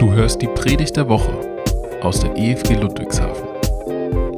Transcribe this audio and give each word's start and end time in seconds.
Du 0.00 0.14
hörst 0.14 0.40
die 0.40 0.46
Predigt 0.46 0.96
der 0.96 1.10
Woche 1.10 1.30
aus 2.00 2.20
der 2.20 2.34
EFG 2.34 2.72
Ludwigshafen. 2.72 3.46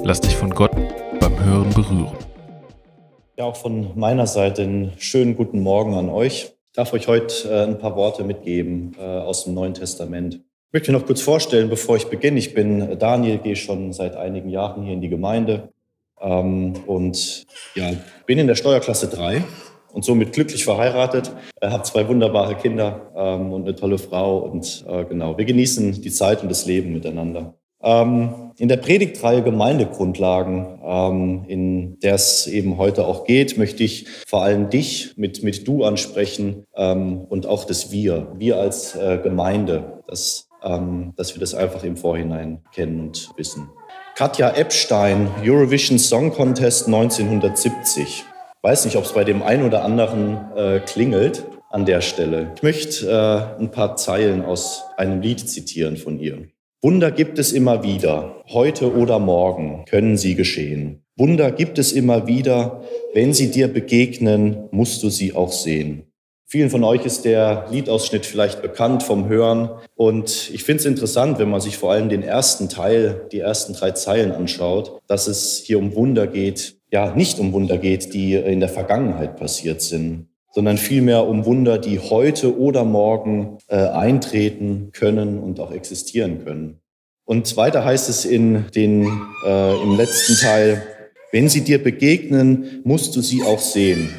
Lass 0.03 0.21
dich 0.21 0.35
von 0.35 0.51
Gott 0.51 0.73
beim 1.21 1.45
Hören 1.45 1.73
berühren. 1.73 2.17
Ja, 3.37 3.45
auch 3.45 3.55
von 3.55 3.97
meiner 3.97 4.27
Seite 4.27 4.63
einen 4.63 4.93
schönen 4.99 5.37
guten 5.37 5.61
Morgen 5.61 5.95
an 5.95 6.09
euch. 6.09 6.53
Ich 6.67 6.73
darf 6.75 6.93
euch 6.93 7.07
heute 7.07 7.49
äh, 7.49 7.63
ein 7.63 7.79
paar 7.79 7.95
Worte 7.95 8.25
mitgeben 8.25 8.97
äh, 8.99 9.05
aus 9.05 9.45
dem 9.45 9.55
Neuen 9.55 9.73
Testament. 9.73 10.35
Ich 10.35 10.73
möchte 10.73 10.91
noch 10.91 11.07
kurz 11.07 11.21
vorstellen, 11.21 11.71
bevor 11.71 11.95
ich 11.95 12.07
beginne. 12.07 12.41
Ich 12.41 12.55
bin 12.55 12.99
Daniel, 12.99 13.39
gehe 13.39 13.55
schon 13.55 13.93
seit 13.93 14.17
einigen 14.17 14.49
Jahren 14.49 14.83
hier 14.83 14.95
in 14.95 15.01
die 15.01 15.11
Gemeinde 15.11 15.69
ähm, 16.21 16.73
und 16.89 17.47
ja, 17.77 17.93
bin 18.27 18.39
in 18.39 18.49
der 18.49 18.57
Steuerklasse 18.57 19.07
3 19.07 19.45
und 19.93 20.05
somit 20.05 20.33
glücklich 20.33 20.65
verheiratet, 20.65 21.33
äh, 21.61 21.69
habe 21.69 21.83
zwei 21.85 22.09
wunderbare 22.09 22.55
Kinder 22.57 23.13
ähm, 23.17 23.53
und 23.53 23.63
eine 23.63 23.75
tolle 23.75 23.99
Frau 23.99 24.39
und 24.39 24.85
äh, 24.89 25.05
genau, 25.05 25.37
wir 25.39 25.45
genießen 25.45 26.01
die 26.03 26.11
Zeit 26.11 26.43
und 26.43 26.51
das 26.51 26.67
Leben 26.67 26.93
miteinander. 26.93 27.55
Ähm, 27.83 28.53
in 28.59 28.69
der 28.69 28.77
Predigtreihe 28.77 29.43
Gemeindegrundlagen, 29.43 30.79
ähm, 30.85 31.45
in 31.49 31.99
der 32.01 32.15
es 32.15 32.47
eben 32.47 32.79
heute 32.79 33.07
auch 33.07 33.25
geht, 33.25 33.59
möchte 33.59 33.83
ich 33.83 34.07
vor 34.27 34.43
allem 34.43 34.71
dich 34.71 35.15
mit, 35.17 35.43
mit 35.43 35.67
du 35.67 35.85
ansprechen 35.85 36.65
ähm, 36.77 37.23
und 37.29 37.47
auch 37.47 37.65
das 37.65 37.91
Wir, 37.91 38.33
wir 38.39 38.59
als 38.59 38.95
äh, 38.95 39.19
Gemeinde, 39.23 40.03
dass, 40.07 40.49
ähm, 40.63 41.13
dass 41.17 41.35
wir 41.35 41.41
das 41.41 41.55
einfach 41.55 41.83
im 41.83 41.97
Vorhinein 41.97 42.61
kennen 42.73 43.01
und 43.01 43.31
wissen. 43.37 43.69
Katja 44.15 44.51
Epstein, 44.51 45.29
Eurovision 45.43 45.99
Song 45.99 46.33
Contest 46.33 46.87
1970 46.87 48.25
weiß 48.63 48.85
nicht, 48.85 48.97
ob 48.97 49.05
es 49.05 49.13
bei 49.13 49.25
dem 49.25 49.43
einen 49.43 49.65
oder 49.65 49.85
anderen 49.85 50.39
äh, 50.57 50.81
klingelt 50.81 51.45
an 51.71 51.85
der 51.85 52.01
Stelle. 52.01 52.53
Ich 52.57 52.63
möchte 52.63 53.09
äh, 53.09 53.61
ein 53.61 53.71
paar 53.71 53.97
Zeilen 53.97 54.45
aus 54.45 54.85
einem 54.97 55.21
Lied 55.21 55.41
zitieren 55.49 55.97
von 55.97 56.19
ihr. 56.19 56.47
Wunder 56.81 57.11
gibt 57.11 57.39
es 57.39 57.53
immer 57.53 57.83
wieder, 57.83 58.43
heute 58.49 58.95
oder 58.95 59.19
morgen 59.19 59.85
können 59.89 60.17
sie 60.17 60.35
geschehen. 60.35 61.03
Wunder 61.17 61.51
gibt 61.53 61.79
es 61.79 61.93
immer 61.93 62.27
wieder, 62.27 62.83
wenn 63.15 63.35
sie 63.35 63.51
dir 63.51 63.69
begegnen, 63.69 64.69
musst 64.71 65.03
du 65.03 65.11
sie 65.11 65.35
auch 65.35 65.53
sehen. 65.53 66.05
Vielen 66.47 66.71
von 66.71 66.85
euch 66.85 67.07
ist 67.07 67.25
der 67.25 67.67
Liedausschnitt 67.71 68.27
vielleicht 68.27 68.61
bekannt 68.63 69.03
vom 69.03 69.29
Hören. 69.29 69.71
Und 69.95 70.51
ich 70.53 70.65
finde 70.65 70.81
es 70.81 70.87
interessant, 70.87 71.39
wenn 71.39 71.49
man 71.49 71.61
sich 71.61 71.79
vor 71.79 71.93
allem 71.93 72.09
den 72.09 72.23
ersten 72.23 72.69
Teil, 72.69 73.27
die 73.33 73.39
ersten 73.39 73.73
drei 73.73 73.93
Zeilen 73.93 74.33
anschaut, 74.33 75.01
dass 75.07 75.29
es 75.29 75.63
hier 75.65 75.79
um 75.79 75.95
Wunder 75.95 76.27
geht, 76.27 76.77
ja 76.93 77.15
nicht 77.17 77.41
um 77.41 77.53
Wunder 77.53 77.79
geht, 77.79 78.15
die 78.15 78.35
in 78.35 78.61
der 78.61 78.69
Vergangenheit 78.69 79.37
passiert 79.37 79.81
sind, 79.81 80.29
sondern 80.53 80.77
vielmehr 80.77 81.27
um 81.27 81.47
Wunder, 81.47 81.79
die 81.79 81.99
heute 81.99 82.59
oder 82.59 82.85
morgen 82.85 83.59
äh, 83.69 83.77
eintreten 83.77 84.91
können 84.93 85.41
und 85.41 85.59
auch 85.59 85.73
existieren 85.73 86.45
können. 86.45 86.81
Und 87.25 87.57
weiter 87.57 87.85
heißt 87.85 88.11
es 88.11 88.27
in 88.27 88.67
den, 88.75 89.05
äh, 89.47 89.83
im 89.83 89.97
letzten 89.97 90.37
Teil, 90.37 90.83
wenn 91.33 91.49
sie 91.49 91.63
dir 91.63 91.83
begegnen, 91.83 92.83
musst 92.85 93.17
du 93.17 93.23
sie 93.23 93.43
auch 93.43 93.59
sehen. 93.59 94.11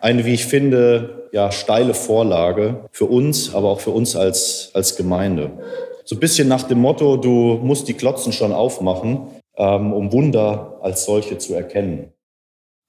Eine, 0.00 0.24
wie 0.24 0.34
ich 0.34 0.46
finde, 0.46 1.28
ja, 1.30 1.52
steile 1.52 1.94
Vorlage 1.94 2.88
für 2.90 3.04
uns, 3.04 3.54
aber 3.54 3.68
auch 3.68 3.80
für 3.80 3.90
uns 3.90 4.16
als, 4.16 4.70
als 4.74 4.96
Gemeinde. 4.96 5.52
So 6.04 6.16
ein 6.16 6.20
bisschen 6.20 6.48
nach 6.48 6.64
dem 6.64 6.78
Motto, 6.78 7.16
du 7.16 7.60
musst 7.62 7.86
die 7.86 7.94
Klotzen 7.94 8.32
schon 8.32 8.52
aufmachen, 8.52 9.28
um 9.92 10.12
Wunder 10.12 10.78
als 10.82 11.04
solche 11.04 11.38
zu 11.38 11.54
erkennen. 11.54 12.12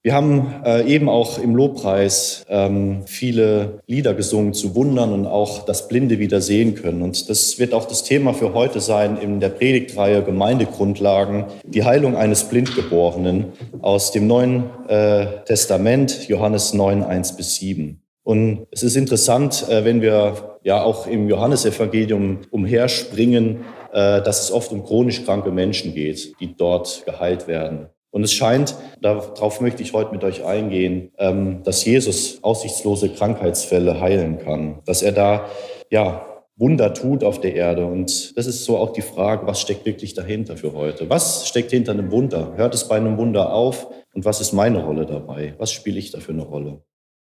Wir 0.04 0.14
haben 0.14 0.62
äh, 0.64 0.86
eben 0.86 1.08
auch 1.08 1.38
im 1.38 1.56
Lobpreis 1.56 2.46
ähm, 2.48 3.02
viele 3.04 3.80
Lieder 3.88 4.14
gesungen 4.14 4.54
zu 4.54 4.76
Wundern 4.76 5.12
und 5.12 5.26
auch 5.26 5.64
das 5.64 5.88
Blinde 5.88 6.20
wieder 6.20 6.40
sehen 6.40 6.76
können. 6.76 7.02
Und 7.02 7.28
das 7.28 7.58
wird 7.58 7.74
auch 7.74 7.84
das 7.84 8.04
Thema 8.04 8.32
für 8.32 8.54
heute 8.54 8.80
sein 8.80 9.16
in 9.16 9.40
der 9.40 9.48
Predigtreihe 9.48 10.22
Gemeindegrundlagen, 10.22 11.46
die 11.64 11.84
Heilung 11.84 12.16
eines 12.16 12.44
Blindgeborenen 12.44 13.46
aus 13.82 14.12
dem 14.12 14.28
Neuen 14.28 14.70
äh, 14.88 15.42
Testament, 15.46 16.28
Johannes 16.28 16.74
9, 16.74 17.02
1 17.02 17.36
bis 17.36 17.56
7. 17.56 18.00
Und 18.22 18.66
es 18.70 18.84
ist 18.84 18.94
interessant, 18.94 19.68
äh, 19.68 19.84
wenn 19.84 20.00
wir 20.00 20.58
ja 20.62 20.82
auch 20.82 21.08
im 21.08 21.28
Johannesevangelium 21.28 22.38
umherspringen, 22.50 23.64
dass 23.98 24.42
es 24.42 24.52
oft 24.52 24.72
um 24.72 24.84
chronisch 24.84 25.24
kranke 25.24 25.50
Menschen 25.50 25.94
geht, 25.94 26.34
die 26.40 26.54
dort 26.56 27.02
geheilt 27.04 27.48
werden. 27.48 27.88
Und 28.10 28.22
es 28.24 28.32
scheint, 28.32 28.74
darauf 29.00 29.60
möchte 29.60 29.82
ich 29.82 29.92
heute 29.92 30.12
mit 30.12 30.24
euch 30.24 30.44
eingehen, 30.44 31.12
ähm, 31.18 31.62
dass 31.62 31.84
Jesus 31.84 32.42
aussichtslose 32.42 33.10
Krankheitsfälle 33.10 34.00
heilen 34.00 34.38
kann, 34.38 34.80
dass 34.86 35.02
er 35.02 35.12
da 35.12 35.46
ja 35.90 36.24
Wunder 36.56 36.92
tut 36.92 37.22
auf 37.22 37.40
der 37.40 37.54
Erde. 37.54 37.86
Und 37.86 38.36
das 38.36 38.46
ist 38.46 38.64
so 38.64 38.78
auch 38.78 38.92
die 38.92 39.02
Frage, 39.02 39.46
was 39.46 39.60
steckt 39.60 39.86
wirklich 39.86 40.14
dahinter 40.14 40.56
für 40.56 40.72
heute? 40.72 41.08
Was 41.08 41.46
steckt 41.46 41.70
hinter 41.70 41.92
einem 41.92 42.10
Wunder? 42.10 42.54
Hört 42.56 42.74
es 42.74 42.88
bei 42.88 42.96
einem 42.96 43.16
Wunder 43.16 43.52
auf? 43.52 43.86
Und 44.14 44.24
was 44.24 44.40
ist 44.40 44.52
meine 44.52 44.84
Rolle 44.84 45.06
dabei? 45.06 45.54
Was 45.58 45.70
spiele 45.70 45.98
ich 45.98 46.10
da 46.10 46.18
für 46.18 46.32
eine 46.32 46.42
Rolle? 46.42 46.82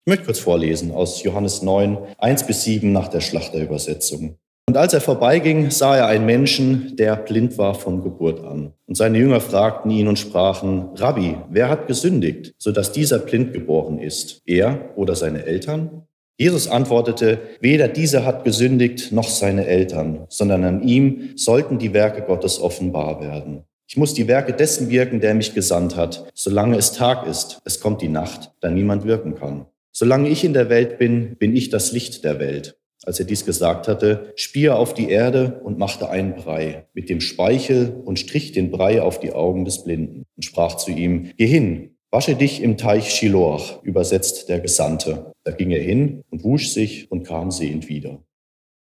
Ich 0.05 0.11
möchte 0.11 0.27
kurz 0.27 0.41
vorlesen 0.41 0.93
aus 0.93 1.23
Johannes 1.23 1.63
9, 1.63 1.97
1 2.19 2.47
bis 2.47 2.65
7 2.65 2.93
nach 2.93 3.09
der 3.09 3.23
Schlachterübersetzung. 3.23 4.37
Und 4.67 4.79
als 4.79 4.95
er 4.95 5.01
vorbeiging, 5.01 5.71
sah 5.71 5.97
er 5.97 6.07
einen 6.07 6.27
Menschen, 6.27 6.97
der 6.97 7.17
blind 7.17 7.59
war 7.59 7.75
von 7.75 8.03
Geburt 8.03 8.43
an. 8.45 8.73
Und 8.87 8.97
seine 8.97 9.19
Jünger 9.19 9.41
fragten 9.41 9.91
ihn 9.91 10.09
und 10.09 10.19
sprachen, 10.19 10.89
Rabbi, 10.97 11.37
wer 11.51 11.69
hat 11.69 11.87
gesündigt, 11.87 12.55
sodass 12.59 12.91
dieser 12.91 13.19
blind 13.19 13.53
geboren 13.53 13.99
ist? 13.99 14.41
Er 14.47 14.91
oder 14.97 15.15
seine 15.15 15.45
Eltern? 15.45 16.07
Jesus 16.37 16.67
antwortete, 16.67 17.39
weder 17.61 17.87
dieser 17.87 18.25
hat 18.25 18.45
gesündigt 18.45 19.13
noch 19.13 19.29
seine 19.29 19.67
Eltern, 19.67 20.27
sondern 20.29 20.65
an 20.65 20.83
ihm 20.83 21.31
sollten 21.37 21.79
die 21.79 21.93
Werke 21.93 22.23
Gottes 22.23 22.61
offenbar 22.61 23.21
werden. 23.21 23.65
Ich 23.87 23.97
muss 23.97 24.15
die 24.15 24.27
Werke 24.27 24.53
dessen 24.55 24.91
wirken, 24.91 25.21
der 25.21 25.35
mich 25.35 25.55
gesandt 25.55 25.95
hat, 25.95 26.25
solange 26.35 26.77
es 26.77 26.93
Tag 26.93 27.29
ist. 27.29 27.61
Es 27.65 27.79
kommt 27.79 28.03
die 28.03 28.09
Nacht, 28.09 28.51
da 28.61 28.71
niemand 28.71 29.05
wirken 29.05 29.37
kann. 29.37 29.67
Solange 29.93 30.29
ich 30.29 30.43
in 30.43 30.55
der 30.55 30.71
Welt 30.71 30.99
bin, 30.99 31.37
bin 31.37 31.55
ich 31.55 31.71
das 31.71 31.93
Licht 31.93 32.25
der 32.25 32.41
Welt. 32.41 32.77
Als 33.07 33.19
er 33.19 33.27
dies 33.27 33.45
gesagt 33.45 33.89
hatte, 33.89 34.33
spie 34.37 34.67
er 34.67 34.79
auf 34.79 34.95
die 34.95 35.11
Erde 35.11 35.61
und 35.63 35.79
machte 35.79 36.09
einen 36.09 36.35
Brei 36.35 36.87
mit 36.95 37.09
dem 37.11 37.21
Speichel 37.21 38.01
und 38.05 38.19
strich 38.19 38.53
den 38.53 38.71
Brei 38.71 39.03
auf 39.03 39.21
die 39.21 39.33
Augen 39.33 39.65
des 39.65 39.85
Blinden 39.85 40.25
und 40.37 40.43
sprach 40.43 40.77
zu 40.77 40.91
ihm, 40.91 41.31
Geh 41.37 41.47
hin, 41.47 41.97
wasche 42.11 42.35
dich 42.35 42.63
im 42.63 42.77
Teich 42.77 43.11
Shiloach, 43.11 43.83
übersetzt 43.83 44.49
der 44.49 44.61
Gesandte. 44.61 45.33
Da 45.45 45.53
ging 45.53 45.71
er 45.71 45.83
hin 45.83 46.23
und 46.31 46.45
wusch 46.45 46.71
sich 46.71 47.11
und 47.11 47.25
kam 47.25 47.51
sehend 47.51 47.89
wieder. 47.89 48.23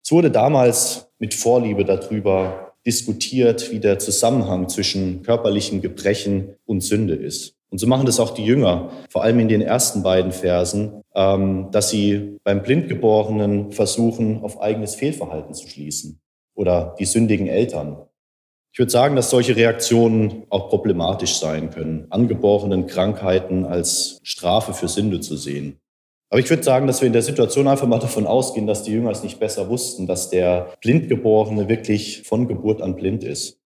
Es 0.03 0.11
wurde 0.11 0.29
damals 0.29 1.07
mit 1.17 1.33
Vorliebe 1.33 1.83
darüber 1.83 2.73
diskutiert, 2.85 3.71
wie 3.71 3.79
der 3.79 3.97
Zusammenhang 3.97 4.69
zwischen 4.69 5.23
körperlichen 5.23 5.81
Gebrechen 5.81 6.55
und 6.65 6.81
Sünde 6.81 7.15
ist. 7.15 7.54
Und 7.71 7.79
so 7.79 7.87
machen 7.87 8.05
das 8.05 8.19
auch 8.19 8.33
die 8.33 8.45
Jünger, 8.45 8.89
vor 9.09 9.23
allem 9.23 9.39
in 9.39 9.47
den 9.47 9.61
ersten 9.61 10.03
beiden 10.03 10.31
Versen, 10.31 11.01
ähm, 11.15 11.69
dass 11.71 11.89
sie 11.89 12.37
beim 12.43 12.61
Blindgeborenen 12.61 13.71
versuchen, 13.71 14.43
auf 14.43 14.61
eigenes 14.61 14.95
Fehlverhalten 14.95 15.53
zu 15.53 15.67
schließen 15.67 16.19
oder 16.55 16.95
die 16.99 17.05
sündigen 17.05 17.47
Eltern. 17.47 17.97
Ich 18.71 18.79
würde 18.79 18.91
sagen, 18.91 19.15
dass 19.15 19.29
solche 19.29 19.55
Reaktionen 19.55 20.43
auch 20.49 20.69
problematisch 20.69 21.37
sein 21.39 21.69
können, 21.69 22.07
angeborenen 22.09 22.87
Krankheiten 22.87 23.65
als 23.65 24.19
Strafe 24.23 24.73
für 24.73 24.89
Sünde 24.89 25.21
zu 25.21 25.37
sehen. 25.37 25.79
Aber 26.29 26.41
ich 26.41 26.49
würde 26.49 26.63
sagen, 26.63 26.85
dass 26.85 26.99
wir 26.99 27.07
in 27.07 27.13
der 27.13 27.21
Situation 27.21 27.69
einfach 27.69 27.87
mal 27.87 27.99
davon 27.99 28.27
ausgehen, 28.27 28.67
dass 28.67 28.83
die 28.83 28.91
Jünger 28.91 29.11
es 29.11 29.23
nicht 29.23 29.39
besser 29.39 29.69
wussten, 29.69 30.07
dass 30.07 30.29
der 30.29 30.73
Blindgeborene 30.81 31.69
wirklich 31.69 32.23
von 32.23 32.49
Geburt 32.49 32.81
an 32.81 32.95
blind 32.95 33.23
ist. 33.23 33.61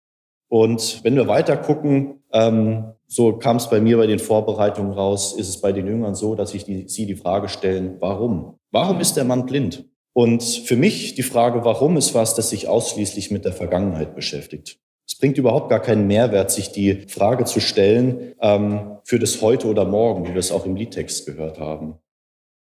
Und 0.50 1.04
wenn 1.04 1.16
wir 1.16 1.28
weiter 1.28 1.58
gucken, 1.58 2.22
ähm, 2.32 2.94
so 3.12 3.34
kam 3.34 3.58
es 3.58 3.70
bei 3.70 3.82
mir 3.82 3.98
bei 3.98 4.06
den 4.06 4.20
Vorbereitungen 4.20 4.94
raus, 4.94 5.34
ist 5.34 5.50
es 5.50 5.60
bei 5.60 5.72
den 5.72 5.88
Jüngern 5.88 6.14
so, 6.14 6.36
dass 6.36 6.52
sich 6.52 6.64
die, 6.64 6.88
sie 6.88 7.08
die 7.08 7.16
Frage 7.16 7.50
stellen, 7.50 7.98
warum? 8.00 8.60
Warum 8.72 9.00
ist 9.00 9.18
der 9.18 9.24
Mann 9.24 9.48
blind? 9.48 9.86
Und 10.14 10.44
für 10.44 10.76
mich 10.76 11.16
die 11.16 11.24
Frage, 11.24 11.66
warum, 11.66 11.98
ist 11.98 12.14
was, 12.14 12.36
das 12.36 12.52
sich 12.52 12.68
ausschließlich 12.68 13.32
mit 13.32 13.46
der 13.46 13.54
Vergangenheit 13.54 14.16
beschäftigt. 14.16 14.80
Es 15.08 15.18
bringt 15.18 15.40
überhaupt 15.40 15.70
gar 15.70 15.82
keinen 15.82 16.06
Mehrwert, 16.06 16.52
sich 16.52 16.72
die 16.72 17.08
Frage 17.08 17.46
zu 17.46 17.60
stellen 17.60 18.36
ähm, 18.42 19.00
für 19.04 19.18
das 19.18 19.42
Heute 19.42 19.68
oder 19.68 19.86
Morgen, 19.86 20.26
wie 20.26 20.34
wir 20.34 20.40
es 20.40 20.52
auch 20.52 20.68
im 20.68 20.76
Liedtext 20.76 21.26
gehört 21.26 21.60
haben. 21.60 21.96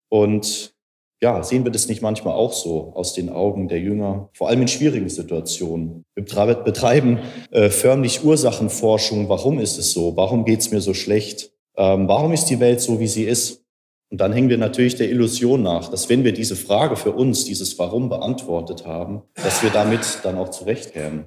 Und 0.10 0.74
ja, 1.22 1.44
sehen 1.44 1.64
wir 1.64 1.72
das 1.72 1.88
nicht 1.88 2.02
manchmal 2.02 2.34
auch 2.34 2.52
so 2.52 2.94
aus 2.96 3.14
den 3.14 3.30
Augen 3.30 3.68
der 3.68 3.80
Jünger, 3.80 4.30
vor 4.34 4.50
allem 4.50 4.62
in 4.62 4.68
schwierigen 4.68 5.10
Situationen? 5.10 6.04
Wir 6.16 6.24
betreiben 6.24 7.20
äh, 7.52 7.70
förmlich 7.70 8.24
Ursachenforschung. 8.24 9.30
Warum 9.30 9.60
ist 9.60 9.78
es 9.78 9.92
so? 9.92 10.18
Warum 10.18 10.46
geht 10.46 10.62
es 10.62 10.72
mir 10.72 10.82
so 10.82 10.94
schlecht? 10.94 11.52
Ähm, 11.78 12.08
warum 12.08 12.34
ist 12.34 12.46
die 12.46 12.60
Welt 12.60 12.82
so, 12.82 13.00
wie 13.00 13.08
sie 13.08 13.24
ist? 13.24 13.64
Und 14.10 14.20
dann 14.20 14.34
hängen 14.34 14.50
wir 14.50 14.58
natürlich 14.58 14.96
der 14.96 15.10
Illusion 15.10 15.62
nach, 15.62 15.90
dass 15.90 16.10
wenn 16.10 16.24
wir 16.24 16.34
diese 16.34 16.58
Frage 16.58 16.98
für 16.98 17.14
uns, 17.14 17.46
dieses 17.46 17.80
Warum 17.80 18.10
beantwortet 18.10 18.86
haben, 18.86 19.22
dass 19.36 19.64
wir 19.64 19.70
damit 19.70 20.20
dann 20.24 20.38
auch 20.38 20.50
zurechtkämen. 20.50 21.26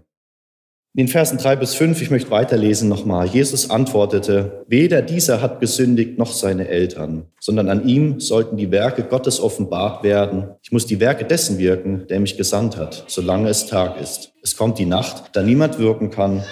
In 0.96 1.06
den 1.06 1.11
Versen 1.11 1.38
drei 1.38 1.56
bis 1.56 1.75
fünf, 1.75 2.00
ich 2.02 2.12
möchte 2.12 2.31
weiterlesen 2.31 2.88
nochmal. 2.88 3.26
Jesus 3.26 3.69
antwortete, 3.69 4.64
weder 4.69 5.02
dieser 5.02 5.41
hat 5.41 5.58
gesündigt 5.58 6.19
noch 6.19 6.31
seine 6.31 6.69
Eltern, 6.69 7.26
sondern 7.41 7.69
an 7.69 7.88
ihm 7.88 8.20
sollten 8.20 8.56
die 8.56 8.70
Werke 8.70 9.02
Gottes 9.02 9.41
offenbart 9.41 10.05
werden. 10.05 10.50
Ich 10.62 10.70
muss 10.70 10.87
die 10.87 11.00
Werke 11.00 11.25
dessen 11.25 11.58
wirken, 11.58 12.06
der 12.08 12.20
mich 12.20 12.37
gesandt 12.37 12.76
hat, 12.76 13.06
solange 13.08 13.49
es 13.49 13.67
Tag 13.67 14.00
ist. 14.00 14.35
Es 14.41 14.56
kommt 14.56 14.79
die 14.79 14.87
Nacht, 14.87 15.31
da 15.32 15.43
niemand 15.43 15.81
wirken 15.81 16.11
kann. 16.11 16.44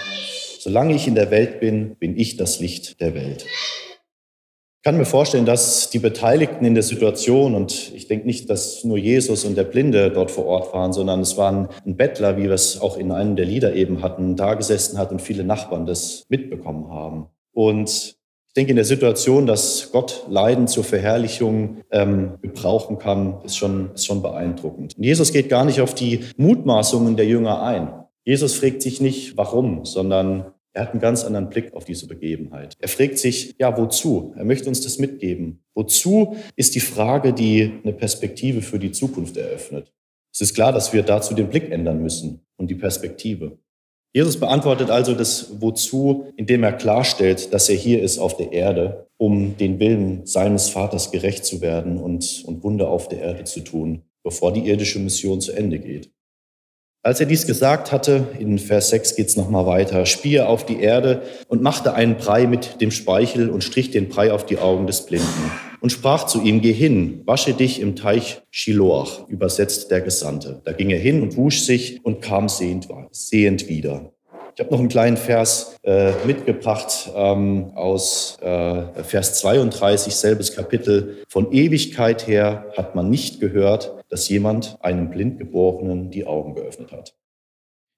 Solange 0.58 0.96
ich 0.96 1.06
in 1.06 1.14
der 1.14 1.30
Welt 1.30 1.60
bin, 1.60 1.94
bin 2.00 2.18
ich 2.18 2.36
das 2.36 2.58
Licht 2.58 3.00
der 3.00 3.14
Welt. 3.14 3.46
Ich 4.82 4.84
kann 4.84 4.98
mir 4.98 5.04
vorstellen, 5.04 5.46
dass 5.46 5.90
die 5.90 6.00
Beteiligten 6.00 6.64
in 6.64 6.74
der 6.74 6.82
Situation, 6.82 7.54
und 7.54 7.92
ich 7.94 8.08
denke 8.08 8.26
nicht, 8.26 8.50
dass 8.50 8.82
nur 8.82 8.98
Jesus 8.98 9.44
und 9.44 9.56
der 9.56 9.62
Blinde 9.62 10.10
dort 10.10 10.32
vor 10.32 10.44
Ort 10.46 10.74
waren, 10.74 10.92
sondern 10.92 11.20
es 11.20 11.36
waren 11.36 11.68
ein 11.86 11.96
Bettler, 11.96 12.36
wie 12.36 12.46
wir 12.46 12.50
es 12.50 12.80
auch 12.80 12.96
in 12.96 13.12
einem 13.12 13.36
der 13.36 13.44
Lieder 13.46 13.76
eben 13.76 14.02
hatten, 14.02 14.34
da 14.34 14.54
gesessen 14.54 14.98
hat 14.98 15.12
und 15.12 15.22
viele 15.22 15.44
Nachbarn 15.44 15.86
das 15.86 16.24
mitbekommen 16.28 16.90
haben. 16.90 17.26
Und 17.52 18.16
ich 18.48 18.54
denke, 18.56 18.70
in 18.70 18.76
der 18.76 18.84
Situation, 18.84 19.46
dass 19.46 19.90
Gott 19.92 20.26
Leiden 20.28 20.66
zur 20.66 20.82
Verherrlichung 20.82 21.82
ähm, 21.92 22.38
gebrauchen 22.42 22.98
kann, 22.98 23.36
ist 23.44 23.56
schon, 23.56 23.92
ist 23.94 24.06
schon 24.06 24.20
beeindruckend. 24.20 24.96
Und 24.96 25.04
Jesus 25.04 25.32
geht 25.32 25.48
gar 25.48 25.64
nicht 25.64 25.80
auf 25.80 25.94
die 25.94 26.24
Mutmaßungen 26.38 27.14
der 27.14 27.26
Jünger 27.26 27.62
ein. 27.62 27.92
Jesus 28.24 28.56
fragt 28.56 28.82
sich 28.82 29.00
nicht, 29.00 29.36
warum, 29.36 29.84
sondern 29.84 30.46
er 30.74 30.82
hat 30.82 30.92
einen 30.92 31.00
ganz 31.00 31.24
anderen 31.24 31.50
Blick 31.50 31.74
auf 31.74 31.84
diese 31.84 32.06
Begebenheit. 32.06 32.76
Er 32.78 32.88
fragt 32.88 33.18
sich, 33.18 33.54
ja, 33.58 33.76
wozu? 33.76 34.32
Er 34.36 34.44
möchte 34.44 34.68
uns 34.68 34.80
das 34.80 34.98
mitgeben. 34.98 35.62
Wozu 35.74 36.36
ist 36.56 36.74
die 36.74 36.80
Frage, 36.80 37.32
die 37.32 37.72
eine 37.82 37.92
Perspektive 37.92 38.62
für 38.62 38.78
die 38.78 38.92
Zukunft 38.92 39.36
eröffnet. 39.36 39.92
Es 40.32 40.40
ist 40.40 40.54
klar, 40.54 40.72
dass 40.72 40.92
wir 40.92 41.02
dazu 41.02 41.34
den 41.34 41.48
Blick 41.48 41.70
ändern 41.70 42.00
müssen 42.00 42.40
und 42.56 42.70
die 42.70 42.74
Perspektive. 42.74 43.58
Jesus 44.14 44.38
beantwortet 44.38 44.90
also 44.90 45.14
das 45.14 45.60
Wozu, 45.60 46.26
indem 46.36 46.64
er 46.64 46.72
klarstellt, 46.72 47.52
dass 47.52 47.68
er 47.68 47.76
hier 47.76 48.02
ist 48.02 48.18
auf 48.18 48.36
der 48.36 48.52
Erde, 48.52 49.06
um 49.16 49.56
den 49.56 49.78
Willen 49.78 50.26
seines 50.26 50.68
Vaters 50.68 51.10
gerecht 51.10 51.44
zu 51.44 51.60
werden 51.60 51.98
und, 51.98 52.44
und 52.46 52.62
Wunder 52.62 52.88
auf 52.88 53.08
der 53.08 53.20
Erde 53.20 53.44
zu 53.44 53.60
tun, 53.60 54.02
bevor 54.22 54.52
die 54.52 54.68
irdische 54.68 54.98
Mission 54.98 55.40
zu 55.40 55.52
Ende 55.52 55.78
geht. 55.78 56.10
Als 57.04 57.18
er 57.18 57.26
dies 57.26 57.48
gesagt 57.48 57.90
hatte, 57.90 58.28
in 58.38 58.60
Vers 58.60 58.90
6 58.90 59.16
geht's 59.16 59.34
nochmal 59.34 59.66
weiter, 59.66 60.06
spie 60.06 60.36
er 60.36 60.48
auf 60.48 60.64
die 60.64 60.78
Erde 60.78 61.22
und 61.48 61.60
machte 61.60 61.94
einen 61.94 62.16
Brei 62.16 62.46
mit 62.46 62.80
dem 62.80 62.92
Speichel 62.92 63.50
und 63.50 63.64
strich 63.64 63.90
den 63.90 64.08
Brei 64.08 64.32
auf 64.32 64.46
die 64.46 64.58
Augen 64.58 64.86
des 64.86 65.04
Blinden 65.04 65.50
und 65.80 65.90
sprach 65.90 66.26
zu 66.26 66.40
ihm, 66.40 66.60
geh 66.60 66.72
hin, 66.72 67.22
wasche 67.26 67.54
dich 67.54 67.80
im 67.80 67.96
Teich 67.96 68.42
Shiloach, 68.52 69.26
übersetzt 69.28 69.90
der 69.90 70.00
Gesandte. 70.00 70.62
Da 70.64 70.70
ging 70.70 70.90
er 70.90 71.00
hin 71.00 71.22
und 71.22 71.36
wusch 71.36 71.62
sich 71.62 72.04
und 72.04 72.22
kam 72.22 72.48
sehend, 72.48 72.86
sehend 73.10 73.68
wieder. 73.68 74.12
Ich 74.54 74.60
habe 74.60 74.70
noch 74.70 74.80
einen 74.80 74.88
kleinen 74.88 75.16
Vers 75.16 75.76
äh, 75.82 76.12
mitgebracht 76.26 77.10
ähm, 77.14 77.72
aus 77.74 78.36
äh, 78.42 78.82
Vers 79.02 79.38
32, 79.38 80.14
selbes 80.14 80.54
Kapitel. 80.54 81.24
Von 81.28 81.52
Ewigkeit 81.52 82.26
her 82.26 82.66
hat 82.76 82.94
man 82.94 83.08
nicht 83.08 83.40
gehört, 83.40 84.04
dass 84.10 84.28
jemand 84.28 84.76
einem 84.82 85.08
Blindgeborenen 85.08 86.10
die 86.10 86.26
Augen 86.26 86.54
geöffnet 86.54 86.92
hat. 86.92 87.14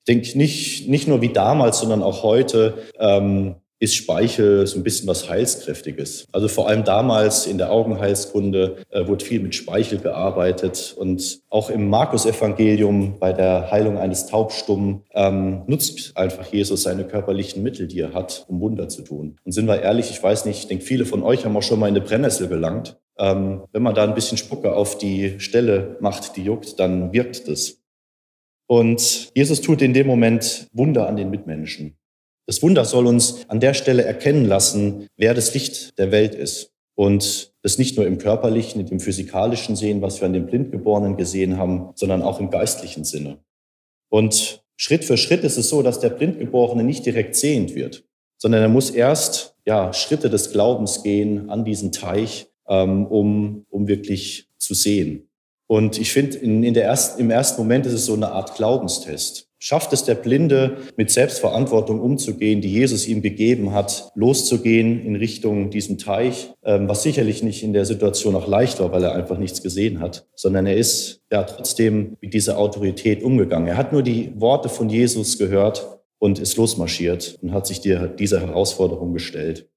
Ich 0.07 0.15
denke 0.15 0.39
nicht, 0.39 0.89
nicht 0.89 1.09
nur 1.09 1.23
wie 1.23 1.33
damals, 1.33 1.81
sondern 1.81 2.05
auch 2.05 2.23
heute 2.23 2.79
ähm, 3.01 3.57
ist 3.85 3.95
Speichel 3.95 4.67
so 4.67 4.79
ein 4.79 4.83
bisschen 4.83 5.07
was 5.07 5.29
Heilskräftiges. 5.29 6.27
Also 6.33 6.49
vor 6.49 6.69
allem 6.69 6.85
damals 6.85 7.47
in 7.47 7.59
der 7.59 7.71
Augenheilskunde 7.71 8.77
äh, 8.91 9.07
wurde 9.07 9.25
viel 9.25 9.41
mit 9.41 9.55
Speichel 9.55 9.99
gearbeitet 9.99 10.95
und 10.97 11.41
auch 11.51 11.71
im 11.71 11.89
Markus-Evangelium 11.89 13.19
bei 13.21 13.33
der 13.33 13.71
Heilung 13.71 13.99
eines 13.99 14.27
Taubstummen 14.27 15.03
ähm, 15.13 15.63
nutzt 15.67 16.17
einfach 16.17 16.47
Jesus 16.53 16.83
seine 16.83 17.05
körperlichen 17.05 17.63
Mittel, 17.63 17.87
die 17.87 18.01
er 18.01 18.13
hat, 18.13 18.45
um 18.49 18.61
Wunder 18.61 18.89
zu 18.89 19.03
tun. 19.03 19.37
Und 19.45 19.53
sind 19.53 19.67
wir 19.67 19.81
ehrlich, 19.81 20.11
ich 20.11 20.23
weiß 20.23 20.47
nicht, 20.47 20.59
ich 20.59 20.67
denke, 20.67 20.85
viele 20.85 21.07
von 21.07 21.23
euch 21.23 21.45
haben 21.45 21.57
auch 21.57 21.63
schon 21.63 21.79
mal 21.79 21.89
in 21.89 21.97
eine 21.97 22.05
Brennnessel 22.05 22.49
gelangt. 22.49 22.99
Ähm, 23.19 23.63
wenn 23.73 23.83
man 23.83 23.95
da 23.95 24.05
ein 24.05 24.15
bisschen 24.15 24.39
Spucke 24.39 24.75
auf 24.75 24.99
die 24.99 25.39
Stelle 25.39 25.97
macht, 26.01 26.37
die 26.37 26.43
juckt, 26.43 26.81
dann 26.81 27.13
wirkt 27.13 27.47
das. 27.49 27.79
Und 28.67 29.31
Jesus 29.35 29.61
tut 29.61 29.83
in 29.83 29.93
dem 29.93 30.07
Moment 30.07 30.69
Wunder 30.73 31.07
an 31.07 31.17
den 31.17 31.31
Mitmenschen. 31.31 31.97
Das 32.47 32.63
Wunder 32.63 32.85
soll 32.85 33.07
uns 33.07 33.49
an 33.49 33.61
der 33.61 33.75
Stelle 33.75 34.05
erkennen 34.05 34.45
lassen, 34.45 35.09
wer 35.17 35.35
das 35.35 35.55
Licht 35.55 35.99
der 35.99 36.11
Welt 36.11 36.35
ist. 36.35 36.71
Und 36.95 37.53
das 37.63 37.79
nicht 37.79 37.97
nur 37.97 38.07
im 38.07 38.19
körperlichen, 38.19 38.81
in 38.81 38.87
dem 38.87 39.01
physikalischen 39.01 39.75
sehen, 39.75 40.03
was 40.03 40.21
wir 40.21 40.27
an 40.27 40.33
den 40.33 40.47
Blindgeborenen 40.47 41.17
gesehen 41.17 41.59
haben, 41.59 41.91
sondern 41.95 42.23
auch 42.23 42.39
im 42.39 42.51
geistlichen 42.51 43.05
Sinne. 43.05 43.39
Und 44.11 44.63
Schritt 44.77 45.05
für 45.05 45.17
Schritt 45.17 45.43
ist 45.43 45.57
es 45.57 45.71
so, 45.71 45.83
dass 45.83 46.01
der 46.01 46.11
Blindgeborene 46.11 46.85
nicht 46.85 47.07
direkt 47.07 47.35
sehend 47.35 47.75
wird, 47.75 48.05
sondern 48.39 48.63
er 48.63 48.69
muss 48.69 48.91
erst 48.91 49.57
ja, 49.65 49.93
Schritte 49.93 50.31
des 50.31 50.53
Glaubens 50.53 51.03
gehen 51.03 51.49
an 51.49 51.65
diesen 51.65 51.91
Teich, 51.91 52.47
ähm, 52.69 53.07
um, 53.07 53.67
um 53.71 53.89
wirklich 53.89 54.49
zu 54.59 54.75
sehen. 54.75 55.29
Und 55.67 55.99
ich 55.99 56.13
finde, 56.13 56.37
in, 56.39 56.63
in 56.63 56.75
der 56.75 56.85
ersten, 56.85 57.21
im 57.21 57.31
ersten 57.31 57.61
Moment 57.61 57.87
ist 57.87 57.95
es 57.95 58.07
so 58.07 58.15
eine 58.15 58.29
Art 58.29 58.55
Glaubenstest. 58.55 59.49
Schafft 59.67 59.95
es 59.95 60.05
der 60.05 60.15
Blinde, 60.15 60.77
mit 60.99 61.11
Selbstverantwortung 61.11 61.99
umzugehen, 61.99 62.61
die 62.61 62.71
Jesus 62.71 63.09
ihm 63.09 63.23
gegeben 63.23 63.73
hat, 63.73 64.11
loszugehen 64.15 65.03
in 65.03 65.17
Richtung 65.17 65.71
diesem 65.71 65.97
Teich, 65.97 66.53
ähm, 66.65 66.87
was 66.87 67.03
sicherlich 67.03 67.43
nicht 67.43 67.63
in 67.63 67.73
der 67.73 67.87
Situation 67.87 68.35
auch 68.35 68.47
leicht 68.47 68.79
war, 68.81 68.93
weil 68.93 69.05
er 69.05 69.15
einfach 69.15 69.39
nichts 69.39 69.63
gesehen 69.63 70.01
hat, 70.01 70.27
sondern 70.35 70.67
er 70.67 70.77
ist 70.77 71.23
ja 71.33 71.45
trotzdem 71.45 72.19
mit 72.21 72.35
dieser 72.35 72.59
Autorität 72.59 73.23
umgegangen. 73.23 73.67
Er 73.67 73.79
hat 73.79 73.91
nur 73.91 74.03
die 74.03 74.33
Worte 74.39 74.69
von 74.69 74.91
Jesus 74.91 75.39
gehört 75.39 75.99
und 76.19 76.39
ist 76.41 76.59
losmarschiert 76.59 77.39
und 77.41 77.55
hat 77.55 77.67
sich 77.67 77.81
dieser 77.81 78.41
Herausforderung 78.41 79.15
gestellt. 79.15 79.71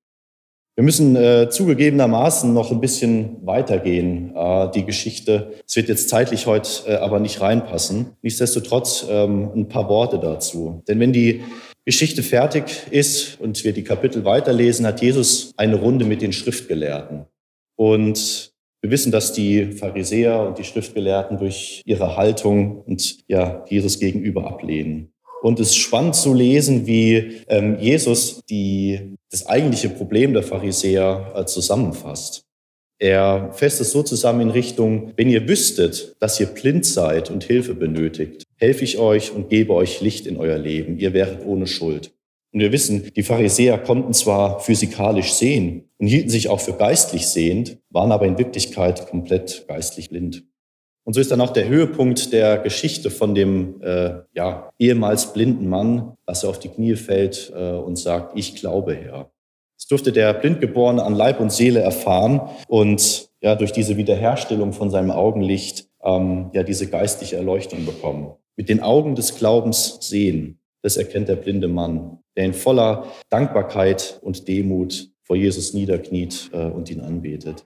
Wir 0.78 0.84
müssen 0.84 1.16
äh, 1.16 1.50
zugegebenermaßen 1.50 2.54
noch 2.54 2.70
ein 2.70 2.80
bisschen 2.80 3.38
weitergehen, 3.44 4.36
äh, 4.36 4.70
die 4.70 4.86
Geschichte. 4.86 5.56
Es 5.68 5.76
wird 5.76 5.90
jetzt 5.90 6.08
zeitlich 6.08 6.46
heute 6.46 6.70
äh, 6.86 6.96
aber 6.98 7.20
nicht 7.20 7.42
reinpassen. 7.42 8.12
Nichtsdestotrotz 8.22 9.04
ähm, 9.10 9.50
ein 9.56 9.70
paar 9.70 9.90
Worte 9.90 10.20
dazu. 10.20 10.84
Denn 10.88 11.00
wenn 11.00 11.12
die 11.12 11.44
Geschichte 11.84 12.22
fertig 12.22 12.66
ist 12.92 13.42
und 13.42 13.64
wir 13.64 13.74
die 13.74 13.84
Kapitel 13.84 14.24
weiterlesen, 14.24 14.86
hat 14.86 15.02
Jesus 15.02 15.52
eine 15.58 15.78
Runde 15.78 16.06
mit 16.06 16.22
den 16.22 16.32
Schriftgelehrten. 16.32 17.26
Und 17.76 18.54
wir 18.82 18.92
wissen, 18.92 19.12
dass 19.12 19.34
die 19.34 19.72
Pharisäer 19.72 20.42
und 20.42 20.60
die 20.60 20.64
Schriftgelehrten 20.64 21.40
durch 21.40 21.82
ihre 21.86 22.18
Haltung 22.18 22.84
und 22.84 23.18
ja, 23.28 23.66
Jesus 23.68 23.98
gegenüber 23.98 24.46
ablehnen. 24.46 25.12
Und 25.42 25.60
es 25.60 25.70
ist 25.70 25.78
spannend 25.78 26.16
zu 26.16 26.34
lesen, 26.34 26.88
wie 26.88 27.42
ähm, 27.48 27.78
Jesus 27.80 28.42
die, 28.50 29.16
das 29.30 29.46
eigentliche 29.46 29.90
Problem 29.90 30.34
der 30.34 30.44
Pharisäer 30.44 31.34
äh, 31.36 31.46
zusammenfasst. 31.46 32.44
Er 33.00 33.52
fasst 33.54 33.80
es 33.80 33.92
so 33.92 34.02
zusammen 34.02 34.42
in 34.42 34.50
Richtung, 34.50 35.14
wenn 35.16 35.30
ihr 35.30 35.48
wüsstet, 35.48 36.16
dass 36.20 36.40
ihr 36.40 36.48
blind 36.48 36.84
seid 36.86 37.30
und 37.30 37.44
Hilfe 37.44 37.76
benötigt, 37.76 38.44
helfe 38.56 38.84
ich 38.84 38.98
euch 38.98 39.32
und 39.32 39.50
gebe 39.50 39.74
euch 39.76 40.02
Licht 40.02 40.26
in 40.26 40.38
euer 40.38 40.58
Leben. 40.58 40.98
Ihr 40.98 41.14
wäret 41.14 41.46
ohne 41.46 41.68
Schuld. 41.68 42.12
Und 42.52 42.62
wir 42.62 42.72
wissen, 42.72 43.12
die 43.16 43.24
Pharisäer 43.24 43.78
konnten 43.78 44.14
zwar 44.14 44.62
physikalisch 44.62 45.34
sehen 45.34 45.84
und 46.00 46.08
hielten 46.08 46.30
sich 46.30 46.50
auch 46.50 46.60
für 46.60 46.74
geistlich 46.74 47.28
sehend, 47.28 47.78
waren 47.92 48.12
aber 48.12 48.26
in 48.26 48.40
Wirklichkeit 48.40 49.08
komplett 49.08 49.66
geistlich 49.68 50.10
blind. 50.10 50.44
Und 51.08 51.14
so 51.14 51.22
ist 51.22 51.32
dann 51.32 51.40
auch 51.40 51.52
der 51.52 51.70
Höhepunkt 51.70 52.34
der 52.34 52.58
Geschichte 52.58 53.10
von 53.10 53.34
dem 53.34 53.82
äh, 53.82 54.16
ja, 54.34 54.74
ehemals 54.78 55.32
blinden 55.32 55.70
Mann, 55.70 56.18
dass 56.26 56.44
er 56.44 56.50
auf 56.50 56.60
die 56.60 56.68
Knie 56.68 56.98
fällt 56.98 57.50
äh, 57.56 57.72
und 57.72 57.98
sagt, 57.98 58.38
ich 58.38 58.56
glaube, 58.56 58.94
Herr. 58.94 59.32
Das 59.78 59.88
durfte 59.88 60.12
der 60.12 60.34
Blindgeborene 60.34 61.02
an 61.02 61.16
Leib 61.16 61.40
und 61.40 61.54
Seele 61.54 61.80
erfahren 61.80 62.42
und 62.68 63.30
ja, 63.40 63.56
durch 63.56 63.72
diese 63.72 63.96
Wiederherstellung 63.96 64.74
von 64.74 64.90
seinem 64.90 65.12
Augenlicht 65.12 65.88
ähm, 66.04 66.50
ja 66.52 66.64
diese 66.64 66.90
geistliche 66.90 67.38
Erleuchtung 67.38 67.86
bekommen. 67.86 68.34
Mit 68.58 68.68
den 68.68 68.82
Augen 68.82 69.16
des 69.16 69.38
Glaubens 69.38 70.00
sehen, 70.02 70.60
das 70.82 70.98
erkennt 70.98 71.30
der 71.30 71.38
blinde 71.38 71.70
Mann, 71.70 72.20
der 72.36 72.44
in 72.44 72.54
voller 72.54 73.06
Dankbarkeit 73.30 74.20
und 74.22 74.50
Demut 74.50 75.10
vor 75.24 75.38
Jesus 75.38 75.74
niederkniet 75.74 76.50
äh, 76.52 76.66
und 76.66 76.92
ihn 76.92 77.00
anbetet. 77.00 77.66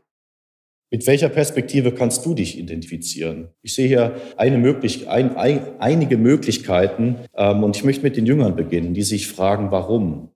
Mit 0.94 1.08
welcher 1.08 1.30
Perspektive 1.30 1.94
kannst 1.94 2.26
du 2.26 2.34
dich 2.34 2.60
identifizieren? 2.60 3.48
Ich 3.62 3.76
sehe 3.76 3.88
hier 3.88 4.14
möglich, 4.58 5.08
ein, 5.08 5.38
ein, 5.38 5.62
einige 5.80 6.18
Möglichkeiten 6.18 7.16
ähm, 7.34 7.64
und 7.64 7.78
ich 7.78 7.86
möchte 7.86 8.04
mit 8.04 8.18
den 8.18 8.26
Jüngern 8.26 8.58
beginnen, 8.58 8.94
die 8.94 9.04
sich 9.04 9.28
fragen, 9.28 9.72
warum? 9.72 10.32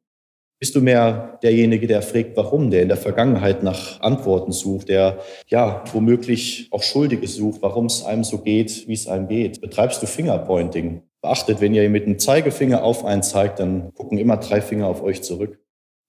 Bist 0.57 0.73
du 0.73 0.79
mehr 0.79 1.37
derjenige, 1.43 1.87
der 1.87 2.01
fragt, 2.01 2.37
warum, 2.37 2.71
der 2.71 2.83
in 2.83 2.87
der 2.87 2.95
Vergangenheit 2.95 3.63
nach 3.63 3.99
Antworten 3.99 4.53
sucht, 4.53 4.87
der 4.87 5.19
ja 5.49 5.83
womöglich 5.91 6.69
auch 6.71 6.83
Schuldige 6.83 7.27
sucht, 7.27 7.61
warum 7.61 7.87
es 7.87 8.05
einem 8.05 8.23
so 8.23 8.37
geht, 8.37 8.87
wie 8.87 8.93
es 8.93 9.09
einem 9.09 9.27
geht? 9.27 9.59
Betreibst 9.59 10.01
du 10.01 10.07
Fingerpointing? 10.07 11.01
Beachtet, 11.21 11.59
wenn 11.59 11.73
ihr 11.73 11.89
mit 11.89 12.05
dem 12.05 12.17
Zeigefinger 12.17 12.81
auf 12.81 13.03
einen 13.03 13.23
zeigt, 13.23 13.59
dann 13.59 13.93
gucken 13.93 14.17
immer 14.17 14.37
drei 14.37 14.61
Finger 14.61 14.87
auf 14.87 15.03
euch 15.03 15.21
zurück. 15.21 15.59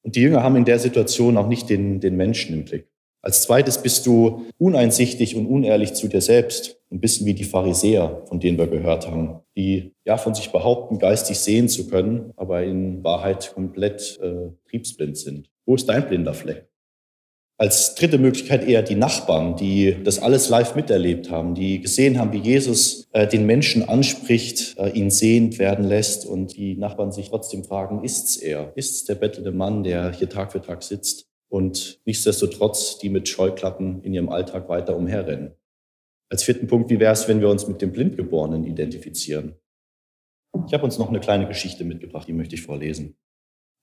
Und 0.03 0.15
die 0.15 0.21
Jünger 0.21 0.45
haben 0.45 0.55
in 0.55 0.65
der 0.65 0.79
Situation 0.79 1.37
auch 1.37 1.49
nicht 1.49 1.69
den, 1.69 1.99
den 1.99 2.17
Menschen 2.17 2.55
im 2.55 2.65
Blick. 2.65 2.87
Als 3.23 3.43
zweites 3.43 3.83
bist 3.83 4.07
du 4.07 4.47
uneinsichtig 4.59 5.35
und 5.35 5.47
unehrlich 5.47 5.95
zu 5.95 6.07
dir 6.09 6.21
selbst, 6.21 6.77
ein 6.91 7.01
bisschen 7.01 7.27
wie 7.27 7.35
die 7.35 7.45
Pharisäer, 7.45 8.23
von 8.27 8.39
denen 8.39 8.59
wir 8.59 8.69
gehört 8.69 9.09
haben, 9.09 9.41
die 9.57 9.93
ja 10.05 10.17
von 10.17 10.35
sich 10.35 10.53
behaupten, 10.53 10.99
geistig 10.99 11.39
sehen 11.39 11.69
zu 11.69 11.89
können, 11.89 12.33
aber 12.37 12.63
in 12.63 13.03
Wahrheit 13.03 13.53
komplett 13.55 14.19
äh, 14.23 14.51
triebsblind 14.69 15.17
sind. 15.17 15.51
Wo 15.65 15.75
ist 15.75 15.89
dein 15.89 16.07
blinder 16.07 16.35
Fleck? 16.35 16.69
Als 17.59 17.95
dritte 17.95 18.19
Möglichkeit 18.19 18.69
eher 18.69 18.83
die 18.83 18.95
Nachbarn, 18.95 19.57
die 19.57 19.97
das 20.05 20.19
alles 20.19 20.51
live 20.51 20.75
miterlebt 20.77 21.31
haben, 21.31 21.55
die 21.55 21.81
gesehen 21.81 22.19
haben, 22.19 22.33
wie 22.33 22.39
Jesus 22.39 23.09
äh, 23.13 23.27
den 23.27 23.47
Menschen 23.47 23.89
anspricht, 23.89 24.77
äh, 24.79 24.91
ihn 24.91 25.11
sehend 25.11 25.59
werden 25.59 25.87
lässt 25.87 26.27
und 26.27 26.55
die 26.57 26.77
Nachbarn 26.77 27.13
sich 27.13 27.31
trotzdem 27.31 27.65
fragen, 27.65 28.05
ist's 28.05 28.37
er? 28.37 28.73
Ist's 28.77 29.07
der 29.07 29.15
bettelnde 29.15 29.53
Mann, 29.53 29.83
der 29.83 30.13
hier 30.13 30.29
Tag 30.29 30.53
für 30.53 30.61
Tag 30.61 30.83
sitzt 30.83 31.26
und 31.49 32.01
nichtsdestotrotz 32.05 32.99
die 32.99 33.09
mit 33.09 33.29
Scheuklappen 33.29 34.03
in 34.03 34.15
ihrem 34.15 34.29
Alltag 34.29 34.69
weiter 34.69 34.97
umherrennen? 34.97 35.55
Als 36.29 36.43
vierten 36.43 36.67
Punkt, 36.67 36.91
wie 36.91 36.99
wäre 36.99 37.13
es, 37.13 37.29
wenn 37.29 37.41
wir 37.41 37.49
uns 37.49 37.69
mit 37.69 37.81
dem 37.81 37.93
Blindgeborenen 37.93 38.65
identifizieren? 38.65 39.55
Ich 40.67 40.73
habe 40.73 40.85
uns 40.85 40.99
noch 40.99 41.09
eine 41.09 41.21
kleine 41.21 41.47
Geschichte 41.47 41.85
mitgebracht, 41.85 42.27
die 42.27 42.33
möchte 42.33 42.55
ich 42.55 42.63
vorlesen. 42.63 43.17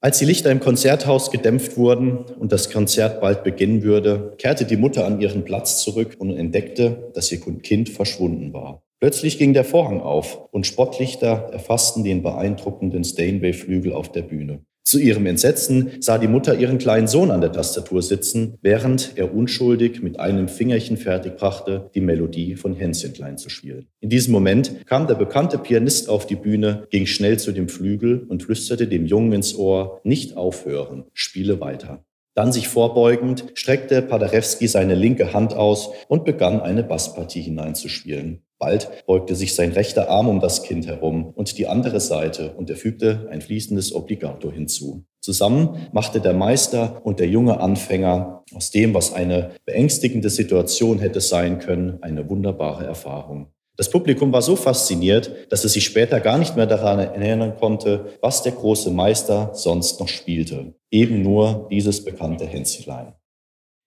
Als 0.01 0.19
die 0.19 0.25
Lichter 0.25 0.51
im 0.51 0.59
Konzerthaus 0.59 1.31
gedämpft 1.31 1.77
wurden 1.77 2.17
und 2.17 2.51
das 2.51 2.69
Konzert 2.69 3.21
bald 3.21 3.45
beginnen 3.45 3.83
würde, 3.83 4.33
kehrte 4.37 4.65
die 4.65 4.75
Mutter 4.75 5.05
an 5.05 5.21
ihren 5.21 5.45
Platz 5.45 5.81
zurück 5.81 6.17
und 6.19 6.35
entdeckte, 6.35 7.11
dass 7.13 7.31
ihr 7.31 7.39
Kind 7.39 7.87
verschwunden 7.87 8.51
war. 8.51 8.83
Plötzlich 8.99 9.37
ging 9.37 9.53
der 9.53 9.63
Vorhang 9.63 10.01
auf 10.01 10.43
und 10.51 10.67
Spottlichter 10.67 11.49
erfassten 11.53 12.03
den 12.03 12.21
beeindruckenden 12.21 13.05
Steinway-Flügel 13.05 13.93
auf 13.93 14.11
der 14.11 14.23
Bühne. 14.23 14.65
Zu 14.83 14.99
ihrem 14.99 15.25
Entsetzen 15.25 15.91
sah 16.01 16.17
die 16.17 16.27
Mutter 16.27 16.59
ihren 16.59 16.77
kleinen 16.77 17.07
Sohn 17.07 17.31
an 17.31 17.39
der 17.39 17.53
Tastatur 17.53 18.01
sitzen, 18.01 18.57
während 18.61 19.13
er 19.15 19.33
unschuldig 19.33 20.03
mit 20.03 20.19
einem 20.19 20.49
Fingerchen 20.49 20.97
fertigbrachte, 20.97 21.89
die 21.95 22.01
Melodie 22.01 22.57
von 22.57 22.75
Hänschenklein 22.75 23.37
zu 23.37 23.49
spielen. 23.49 23.87
In 24.01 24.09
diesem 24.09 24.33
Moment 24.33 24.85
kam 24.85 25.07
der 25.07 25.15
bekannte 25.15 25.57
Pianist 25.57 26.09
auf 26.09 26.27
die 26.27 26.35
Bühne, 26.35 26.85
ging 26.91 27.05
schnell 27.05 27.39
zu 27.39 27.53
dem 27.53 27.69
Flügel 27.69 28.25
und 28.27 28.43
flüsterte 28.43 28.87
dem 28.87 29.05
Jungen 29.05 29.31
ins 29.31 29.55
Ohr, 29.55 30.01
nicht 30.03 30.35
aufhören, 30.35 31.05
spiele 31.13 31.61
weiter. 31.61 32.03
Dann 32.35 32.51
sich 32.51 32.67
vorbeugend 32.67 33.45
streckte 33.53 34.01
Paderewski 34.01 34.67
seine 34.67 34.95
linke 34.95 35.33
Hand 35.33 35.53
aus 35.53 35.91
und 36.07 36.25
begann 36.25 36.61
eine 36.61 36.83
Basspartie 36.83 37.41
hineinzuspielen. 37.41 38.43
Bald 38.57 39.05
beugte 39.05 39.35
sich 39.35 39.55
sein 39.55 39.73
rechter 39.73 40.09
Arm 40.09 40.27
um 40.29 40.39
das 40.39 40.63
Kind 40.63 40.87
herum 40.87 41.31
und 41.35 41.57
die 41.57 41.67
andere 41.67 41.99
Seite 41.99 42.53
und 42.53 42.69
er 42.69 42.77
fügte 42.77 43.27
ein 43.29 43.41
fließendes 43.41 43.93
Obligato 43.93 44.51
hinzu. 44.51 45.05
Zusammen 45.19 45.87
machte 45.91 46.21
der 46.21 46.33
Meister 46.33 47.01
und 47.03 47.19
der 47.19 47.27
junge 47.27 47.59
Anfänger 47.59 48.43
aus 48.55 48.71
dem, 48.71 48.93
was 48.93 49.13
eine 49.13 49.51
beängstigende 49.65 50.29
Situation 50.29 50.99
hätte 50.99 51.21
sein 51.21 51.59
können, 51.59 51.99
eine 52.01 52.29
wunderbare 52.29 52.85
Erfahrung. 52.85 53.47
Das 53.75 53.89
Publikum 53.89 54.31
war 54.31 54.43
so 54.43 54.55
fasziniert, 54.55 55.51
dass 55.51 55.63
es 55.63 55.73
sich 55.73 55.83
später 55.83 56.19
gar 56.19 56.37
nicht 56.37 56.55
mehr 56.55 56.67
daran 56.67 56.99
erinnern 56.99 57.55
konnte, 57.55 58.17
was 58.21 58.43
der 58.43 58.51
große 58.51 58.91
Meister 58.91 59.51
sonst 59.55 59.99
noch 59.99 60.07
spielte. 60.07 60.75
Eben 60.91 61.23
nur 61.23 61.67
dieses 61.71 62.05
bekannte 62.05 62.45
Hänzlein. 62.45 63.13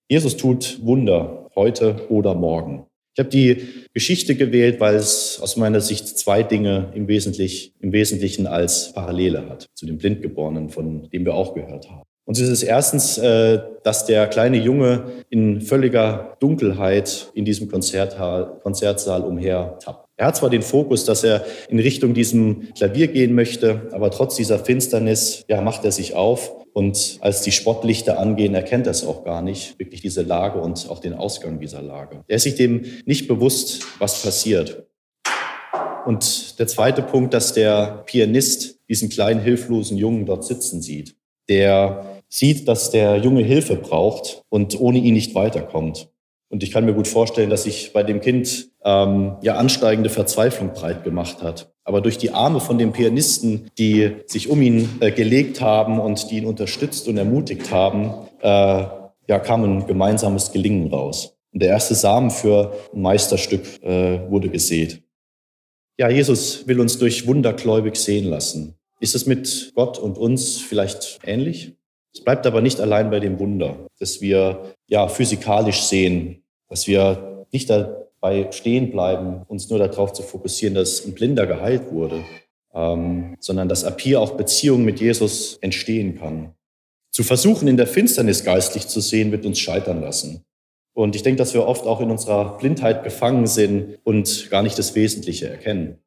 Jesus 0.08 0.36
tut 0.36 0.80
Wunder 0.84 1.50
heute 1.54 2.08
oder 2.08 2.34
morgen. 2.34 2.86
Ich 3.14 3.20
habe 3.20 3.30
die 3.30 3.86
Geschichte 3.94 4.34
gewählt, 4.34 4.80
weil 4.80 4.96
es 4.96 5.40
aus 5.40 5.56
meiner 5.56 5.80
Sicht 5.80 6.06
zwei 6.18 6.42
Dinge 6.42 6.92
im, 6.94 7.08
Wesentlich, 7.08 7.72
im 7.80 7.92
Wesentlichen 7.92 8.46
als 8.46 8.92
Parallele 8.92 9.48
hat 9.48 9.66
zu 9.74 9.86
dem 9.86 9.98
Blindgeborenen, 9.98 10.68
von 10.68 11.08
dem 11.10 11.24
wir 11.24 11.34
auch 11.34 11.54
gehört 11.54 11.88
haben. 11.88 12.02
Und 12.26 12.36
es 12.38 12.48
ist 12.48 12.64
erstens, 12.64 13.18
äh, 13.18 13.60
dass 13.84 14.04
der 14.04 14.26
kleine 14.26 14.58
Junge 14.58 15.04
in 15.30 15.60
völliger 15.60 16.36
Dunkelheit 16.40 17.30
in 17.34 17.44
diesem 17.44 17.70
Konzertsaal 17.70 19.22
umher 19.22 19.78
tappt. 19.78 20.06
Er 20.16 20.26
hat 20.26 20.36
zwar 20.36 20.50
den 20.50 20.62
Fokus, 20.62 21.04
dass 21.04 21.22
er 21.22 21.44
in 21.68 21.78
Richtung 21.78 22.14
diesem 22.14 22.74
Klavier 22.74 23.08
gehen 23.08 23.34
möchte, 23.34 23.88
aber 23.92 24.10
trotz 24.10 24.34
dieser 24.34 24.58
Finsternis, 24.58 25.44
ja, 25.46 25.60
macht 25.60 25.84
er 25.84 25.92
sich 25.92 26.14
auf. 26.14 26.52
Und 26.72 27.18
als 27.20 27.42
die 27.42 27.52
Spottlichter 27.52 28.18
angehen, 28.18 28.54
erkennt 28.54 28.86
er 28.86 28.90
es 28.90 29.06
auch 29.06 29.24
gar 29.24 29.40
nicht, 29.40 29.78
wirklich 29.78 30.00
diese 30.00 30.22
Lage 30.22 30.58
und 30.58 30.90
auch 30.90 30.98
den 30.98 31.14
Ausgang 31.14 31.60
dieser 31.60 31.80
Lage. 31.80 32.24
Er 32.26 32.36
ist 32.36 32.42
sich 32.42 32.56
dem 32.56 32.84
nicht 33.04 33.28
bewusst, 33.28 33.86
was 33.98 34.22
passiert. 34.22 34.86
Und 36.06 36.58
der 36.58 36.66
zweite 36.66 37.02
Punkt, 37.02 37.34
dass 37.34 37.52
der 37.52 38.02
Pianist 38.06 38.80
diesen 38.88 39.10
kleinen 39.10 39.40
hilflosen 39.40 39.96
Jungen 39.96 40.26
dort 40.26 40.44
sitzen 40.44 40.82
sieht, 40.82 41.16
der 41.48 42.15
sieht, 42.28 42.68
dass 42.68 42.90
der 42.90 43.16
Junge 43.16 43.42
Hilfe 43.42 43.76
braucht 43.76 44.42
und 44.48 44.78
ohne 44.80 44.98
ihn 44.98 45.14
nicht 45.14 45.34
weiterkommt. 45.34 46.08
Und 46.48 46.62
ich 46.62 46.70
kann 46.70 46.84
mir 46.84 46.94
gut 46.94 47.08
vorstellen, 47.08 47.50
dass 47.50 47.64
sich 47.64 47.92
bei 47.92 48.02
dem 48.02 48.20
Kind 48.20 48.70
ähm, 48.84 49.36
ja 49.42 49.56
ansteigende 49.56 50.10
Verzweiflung 50.10 50.72
breit 50.72 51.02
gemacht 51.02 51.42
hat. 51.42 51.72
Aber 51.84 52.00
durch 52.00 52.18
die 52.18 52.30
Arme 52.30 52.60
von 52.60 52.78
dem 52.78 52.92
Pianisten, 52.92 53.70
die 53.78 54.16
sich 54.26 54.48
um 54.48 54.62
ihn 54.62 54.88
äh, 55.00 55.10
gelegt 55.10 55.60
haben 55.60 56.00
und 56.00 56.30
die 56.30 56.38
ihn 56.38 56.46
unterstützt 56.46 57.08
und 57.08 57.16
ermutigt 57.16 57.70
haben, 57.70 58.12
äh, 58.40 58.84
ja, 59.28 59.38
kam 59.40 59.64
ein 59.64 59.86
gemeinsames 59.86 60.52
Gelingen 60.52 60.92
raus. 60.92 61.36
Und 61.52 61.62
der 61.62 61.70
erste 61.70 61.94
Samen 61.94 62.30
für 62.30 62.72
ein 62.94 63.02
Meisterstück 63.02 63.82
äh, 63.82 64.30
wurde 64.30 64.48
gesät. 64.48 65.02
Ja, 65.98 66.10
Jesus 66.10 66.66
will 66.66 66.80
uns 66.80 66.98
durch 66.98 67.26
Wunder 67.26 67.54
gläubig 67.54 67.96
sehen 67.96 68.26
lassen. 68.26 68.74
Ist 69.00 69.14
es 69.14 69.26
mit 69.26 69.72
Gott 69.74 69.98
und 69.98 70.18
uns 70.18 70.58
vielleicht 70.58 71.18
ähnlich? 71.24 71.72
Es 72.16 72.24
bleibt 72.24 72.46
aber 72.46 72.62
nicht 72.62 72.80
allein 72.80 73.10
bei 73.10 73.20
dem 73.20 73.38
Wunder, 73.38 73.76
dass 74.00 74.22
wir 74.22 74.74
ja 74.86 75.06
physikalisch 75.06 75.82
sehen, 75.82 76.42
dass 76.70 76.86
wir 76.86 77.44
nicht 77.52 77.68
dabei 77.68 78.50
stehen 78.52 78.90
bleiben, 78.90 79.42
uns 79.48 79.68
nur 79.68 79.78
darauf 79.78 80.14
zu 80.14 80.22
fokussieren, 80.22 80.74
dass 80.74 81.04
ein 81.04 81.12
Blinder 81.12 81.46
geheilt 81.46 81.92
wurde, 81.92 82.24
ähm, 82.72 83.36
sondern 83.38 83.68
dass 83.68 83.84
ab 83.84 84.00
hier 84.00 84.22
auch 84.22 84.30
Beziehung 84.30 84.82
mit 84.82 84.98
Jesus 84.98 85.58
entstehen 85.60 86.18
kann. 86.18 86.54
Zu 87.10 87.22
versuchen, 87.22 87.68
in 87.68 87.76
der 87.76 87.86
Finsternis 87.86 88.44
geistlich 88.44 88.88
zu 88.88 89.00
sehen, 89.00 89.30
wird 89.30 89.44
uns 89.44 89.58
scheitern 89.58 90.00
lassen. 90.00 90.42
Und 90.94 91.16
ich 91.16 91.22
denke, 91.22 91.36
dass 91.36 91.52
wir 91.52 91.66
oft 91.66 91.84
auch 91.84 92.00
in 92.00 92.10
unserer 92.10 92.56
Blindheit 92.56 93.04
gefangen 93.04 93.46
sind 93.46 93.98
und 94.04 94.48
gar 94.48 94.62
nicht 94.62 94.78
das 94.78 94.94
Wesentliche 94.94 95.50
erkennen. 95.50 95.98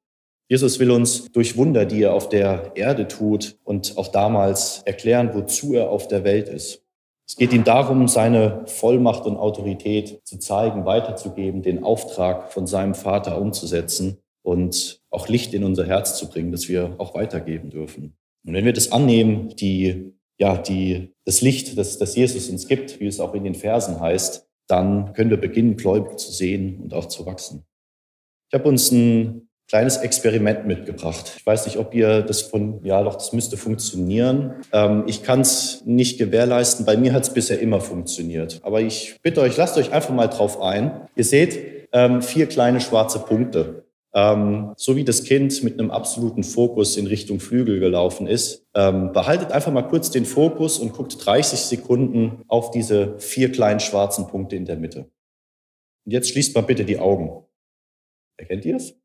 Jesus 0.50 0.80
will 0.80 0.90
uns 0.90 1.32
durch 1.32 1.58
Wunder, 1.58 1.86
die 1.86 2.02
er 2.02 2.14
auf 2.14 2.28
der 2.28 2.72
Erde 2.74 3.08
tut 3.08 3.58
und 3.64 3.98
auch 3.98 4.08
damals 4.08 4.82
erklären, 4.84 5.30
wozu 5.34 5.76
er 5.76 5.92
auf 5.92 6.08
der 6.08 6.24
Welt 6.24 6.50
ist. 6.50 6.84
Es 7.28 7.36
geht 7.36 7.54
ihm 7.54 7.64
darum, 7.64 8.08
seine 8.08 8.64
Vollmacht 8.66 9.28
und 9.28 9.38
Autorität 9.38 10.22
zu 10.24 10.40
zeigen, 10.40 10.86
weiterzugeben, 10.86 11.62
den 11.62 11.84
Auftrag 11.84 12.52
von 12.52 12.66
seinem 12.66 12.96
Vater 12.96 13.40
umzusetzen 13.40 14.18
und 14.42 15.00
auch 15.12 15.28
Licht 15.28 15.54
in 15.54 15.64
unser 15.64 15.86
Herz 15.86 16.18
zu 16.18 16.28
bringen, 16.28 16.52
das 16.52 16.68
wir 16.68 16.96
auch 16.98 17.14
weitergeben 17.14 17.70
dürfen. 17.70 18.18
Und 18.44 18.54
wenn 18.54 18.66
wir 18.66 18.74
das 18.74 18.92
annehmen, 18.92 19.50
die, 19.50 20.14
ja, 20.40 20.58
die, 20.58 21.14
das 21.26 21.42
Licht, 21.42 21.78
das, 21.78 22.00
das 22.00 22.16
Jesus 22.16 22.50
uns 22.50 22.68
gibt, 22.68 23.00
wie 23.00 23.06
es 23.06 23.20
auch 23.20 23.36
in 23.36 23.44
den 23.44 23.54
Versen 23.54 24.00
heißt, 24.00 24.48
dann 24.68 25.14
können 25.14 25.30
wir 25.30 25.38
beginnen, 25.38 25.78
gläubig 25.78 26.18
zu 26.18 26.32
sehen 26.32 26.80
und 26.82 26.96
auch 26.96 27.06
zu 27.06 27.28
wachsen. 27.28 27.64
Ich 28.52 28.58
habe 28.58 28.68
uns 28.68 28.92
ein 28.92 29.49
kleines 29.70 29.98
Experiment 29.98 30.66
mitgebracht. 30.66 31.34
Ich 31.38 31.46
weiß 31.46 31.68
nicht, 31.68 31.78
ob 31.78 31.94
ihr 31.94 32.22
das 32.24 32.42
von, 32.42 32.84
ja 32.84 33.02
doch, 33.04 33.16
das 33.16 33.34
müsste 33.34 33.56
funktionieren. 33.56 34.56
Ähm, 34.74 35.04
ich 35.06 35.22
kann 35.24 35.42
es 35.42 35.84
nicht 35.86 36.18
gewährleisten. 36.18 36.86
Bei 36.86 36.98
mir 36.98 37.14
hat 37.14 37.24
es 37.24 37.34
bisher 37.34 37.60
immer 37.60 37.80
funktioniert. 37.80 38.60
Aber 38.64 38.82
ich 38.82 39.20
bitte 39.22 39.42
euch, 39.42 39.56
lasst 39.58 39.78
euch 39.78 39.92
einfach 39.92 40.14
mal 40.14 40.28
drauf 40.28 40.60
ein. 40.60 41.08
Ihr 41.16 41.24
seht 41.24 41.88
ähm, 41.94 42.24
vier 42.24 42.48
kleine 42.48 42.82
schwarze 42.82 43.20
Punkte. 43.20 43.86
Ähm, 44.12 44.74
so 44.76 44.96
wie 44.96 45.04
das 45.04 45.24
Kind 45.24 45.64
mit 45.64 45.80
einem 45.80 45.92
absoluten 45.92 46.44
Fokus 46.44 46.98
in 46.98 47.06
Richtung 47.06 47.40
Flügel 47.40 47.80
gelaufen 47.80 48.26
ist. 48.26 48.66
Ähm, 48.74 49.12
behaltet 49.12 49.52
einfach 49.52 49.72
mal 49.72 49.84
kurz 49.84 50.10
den 50.10 50.26
Fokus 50.26 50.80
und 50.80 50.94
guckt 50.94 51.24
30 51.24 51.60
Sekunden 51.60 52.44
auf 52.48 52.72
diese 52.72 53.20
vier 53.20 53.52
kleinen 53.52 53.80
schwarzen 53.80 54.26
Punkte 54.28 54.56
in 54.56 54.66
der 54.66 54.78
Mitte. 54.78 55.12
Und 56.06 56.12
jetzt 56.12 56.30
schließt 56.32 56.56
mal 56.56 56.62
bitte 56.62 56.86
die 56.86 56.98
Augen. 56.98 57.44
Erkennt 58.38 58.66
ihr 58.66 58.78
es? 58.78 58.99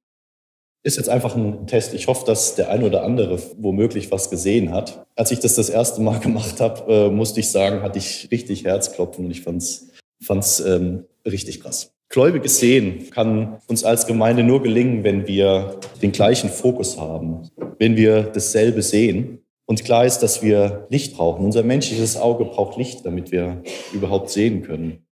Ist 0.87 0.99
jetzt 0.99 1.09
einfach 1.09 1.35
ein 1.35 1.67
Test. 1.67 1.95
Ich 1.95 2.09
hoffe, 2.09 2.27
dass 2.27 2.57
der 2.57 2.69
ein 2.69 2.85
oder 2.85 3.05
andere 3.05 3.41
womöglich 3.57 4.11
was 4.11 4.29
gesehen 4.29 4.71
hat. 4.71 5.07
Als 5.17 5.31
ich 5.31 5.41
das 5.41 5.55
das 5.55 5.71
erste 5.71 6.03
Mal 6.03 6.19
gemacht 6.21 6.61
habe, 6.61 6.93
äh, 6.93 7.11
musste 7.11 7.41
ich 7.41 7.51
sagen, 7.51 7.81
hatte 7.83 7.99
ich 7.99 8.29
richtig 8.31 8.65
Herzklopfen 8.65 9.25
und 9.25 9.31
ich 9.31 9.41
fand's, 9.41 9.89
fand's 10.23 10.61
ähm, 10.61 11.07
richtig 11.27 11.63
krass. 11.63 11.91
Gläubiges 12.11 12.59
Sehen 12.59 13.11
kann 13.11 13.57
uns 13.67 13.83
als 13.83 14.07
Gemeinde 14.07 14.43
nur 14.43 14.63
gelingen, 14.63 15.05
wenn 15.05 15.27
wir 15.27 15.81
den 16.03 16.13
gleichen 16.13 16.51
Fokus 16.51 17.01
haben, 17.01 17.49
wenn 17.79 17.97
wir 17.97 18.25
dasselbe 18.25 18.83
sehen. 18.83 19.39
Und 19.67 19.85
klar 19.85 20.05
ist, 20.05 20.19
dass 20.19 20.43
wir 20.43 20.87
Licht 20.91 21.17
brauchen. 21.17 21.47
Unser 21.47 21.63
menschliches 21.63 22.19
Auge 22.19 22.45
braucht 22.45 22.77
Licht, 22.77 23.07
damit 23.07 23.33
wir 23.33 23.63
überhaupt 23.95 24.29
sehen 24.29 24.63
können. 24.63 25.07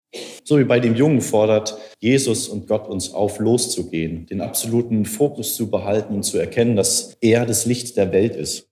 So 0.43 0.57
wie 0.57 0.63
bei 0.63 0.79
dem 0.79 0.95
Jungen 0.95 1.21
fordert 1.21 1.77
Jesus 1.99 2.47
und 2.47 2.67
Gott 2.67 2.87
uns 2.87 3.13
auf, 3.13 3.39
loszugehen, 3.39 4.25
den 4.25 4.41
absoluten 4.41 5.05
Fokus 5.05 5.55
zu 5.55 5.69
behalten 5.69 6.15
und 6.15 6.23
zu 6.23 6.37
erkennen, 6.39 6.75
dass 6.75 7.15
er 7.21 7.45
das 7.45 7.65
Licht 7.65 7.97
der 7.97 8.11
Welt 8.11 8.35
ist. 8.35 8.67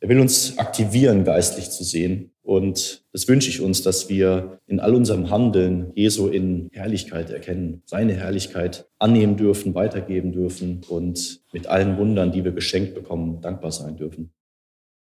Er 0.00 0.08
will 0.08 0.20
uns 0.20 0.56
aktivieren, 0.58 1.24
geistlich 1.24 1.70
zu 1.70 1.84
sehen 1.84 2.30
Und 2.48 3.04
das 3.12 3.28
wünsche 3.28 3.50
ich 3.50 3.60
uns, 3.60 3.82
dass 3.82 4.08
wir 4.08 4.60
in 4.66 4.80
all 4.80 4.94
unserem 4.94 5.28
Handeln 5.28 5.92
Jesu 5.94 6.28
in 6.28 6.70
Herrlichkeit 6.72 7.28
erkennen, 7.28 7.82
seine 7.84 8.14
Herrlichkeit 8.14 8.88
annehmen 8.98 9.36
dürfen, 9.36 9.74
weitergeben 9.74 10.32
dürfen 10.32 10.80
und 10.88 11.42
mit 11.52 11.66
allen 11.66 11.98
Wundern, 11.98 12.32
die 12.32 12.44
wir 12.44 12.52
geschenkt 12.52 12.94
bekommen, 12.94 13.42
dankbar 13.42 13.70
sein 13.70 13.98
dürfen. 13.98 14.32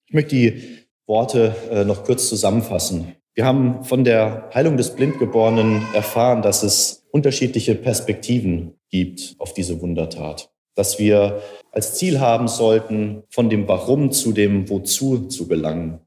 Ich 0.09 0.13
möchte 0.13 0.37
die 0.37 0.63
Worte 1.07 1.55
äh, 1.71 1.85
noch 1.87 2.05
kurz 2.05 2.29
zusammenfassen. 2.29 3.15
Wir 3.35 3.47
haben 3.47 3.83
von 3.85 4.05
der 4.05 4.51
Heilung 4.53 4.77
des 4.77 4.95
Blindgeborenen 4.95 5.83
erfahren, 5.95 6.43
dass 6.43 6.63
es 6.63 7.07
unterschiedliche 7.13 7.75
Perspektiven 7.75 8.75
gibt 8.91 9.37
auf 9.39 9.55
diese 9.55 9.81
Wundertat. 9.81 10.51
Dass 10.75 10.99
wir 10.99 11.41
als 11.71 11.95
Ziel 11.95 12.21
haben 12.21 12.47
sollten, 12.47 13.23
von 13.31 13.49
dem 13.49 13.67
Warum 13.67 14.13
zu 14.13 14.33
dem 14.33 14.69
Wozu 14.69 15.29
zu 15.29 15.49
gelangen. 15.49 16.01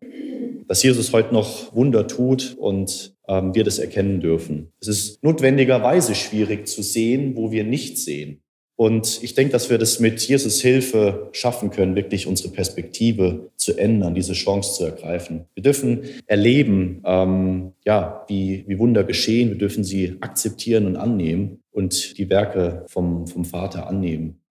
Dass 0.68 0.84
Jesus 0.84 1.14
heute 1.14 1.34
noch 1.34 1.76
Wunder 1.76 2.06
tut 2.06 2.56
und 2.60 3.16
ähm, 3.28 3.56
wir 3.56 3.64
das 3.64 3.80
erkennen 3.80 4.20
dürfen. 4.20 4.72
Es 4.80 4.88
ist 4.88 5.24
notwendigerweise 5.24 6.14
schwierig 6.14 6.68
zu 6.68 6.84
sehen, 6.84 7.36
wo 7.36 7.52
wir 7.52 7.64
nicht 7.64 7.98
sehen. 7.98 8.44
Und 8.78 9.24
ich 9.24 9.34
denke, 9.34 9.54
dass 9.54 9.70
wir 9.70 9.78
das 9.78 10.00
mit 10.00 10.20
Jesus 10.22 10.62
Hilfe 10.62 11.30
schaffen 11.32 11.70
können, 11.70 11.96
wirklich 11.96 12.28
unsere 12.28 12.50
Perspektive 12.50 13.52
zu 13.56 13.78
ändern, 13.78 14.16
diese 14.16 14.34
Chance 14.34 14.74
zu 14.76 14.84
ergreifen. 14.84 15.46
Wir 15.54 15.64
dürfen 15.64 16.04
erleben, 16.26 17.02
ähm, 17.06 17.72
ja, 17.86 18.26
wie, 18.28 18.66
wie 18.68 18.78
Wunder 18.78 19.06
geschehen. 19.06 19.50
Wir 19.50 19.58
dürfen 19.58 19.86
sie 19.86 20.18
akzeptieren 20.20 20.88
und 20.88 20.98
annehmen 20.98 21.64
und 21.72 22.18
die 22.18 22.30
Werke 22.30 22.86
vom, 22.88 23.28
vom 23.28 23.46
Vater 23.46 23.88
annehmen. 23.88 24.42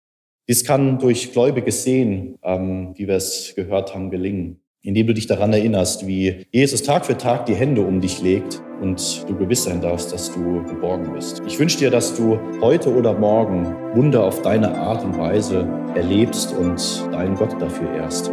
Dies 0.47 0.63
kann 0.63 0.97
durch 0.97 1.31
gläubiges 1.31 1.83
Sehen, 1.83 2.39
ähm, 2.43 2.93
wie 2.95 3.07
wir 3.07 3.15
es 3.15 3.53
gehört 3.55 3.93
haben, 3.93 4.09
gelingen 4.09 4.59
indem 4.85 5.07
du 5.07 5.13
dich 5.15 5.25
daran 5.25 5.51
erinnerst, 5.51 6.05
wie 6.05 6.45
Jesus 6.51 6.83
Tag 6.83 7.07
für 7.07 7.17
Tag 7.17 7.47
die 7.47 7.55
Hände 7.55 7.81
um 7.81 8.01
dich 8.01 8.21
legt 8.21 8.61
und 8.85 9.27
du 9.27 9.35
gewiss 9.35 9.63
sein 9.63 9.81
darfst, 9.81 10.13
dass 10.13 10.31
du 10.31 10.63
geborgen 10.63 11.11
bist. 11.13 11.41
Ich 11.47 11.59
wünsche 11.59 11.79
dir, 11.79 11.89
dass 11.89 12.15
du 12.15 12.39
heute 12.61 12.93
oder 12.93 13.13
morgen 13.13 13.75
Wunder 13.95 14.23
auf 14.23 14.41
deine 14.43 14.77
Art 14.77 15.03
und 15.03 15.17
Weise 15.17 15.67
erlebst 15.95 16.55
und 16.55 16.79
deinen 17.11 17.35
Gott 17.35 17.59
dafür 17.59 17.91
ehrst. 17.95 18.31